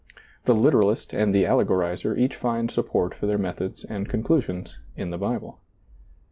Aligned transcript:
The 0.45 0.55
literalist 0.55 1.13
and 1.13 1.31
the 1.31 1.43
allegorizer 1.43 2.17
each 2.17 2.35
find 2.35 2.71
support 2.71 3.13
for 3.13 3.27
their 3.27 3.37
methods 3.37 3.83
and 3.87 4.09
conclusions 4.09 4.79
in 4.95 5.11
the 5.11 5.17
Bible. 5.19 5.61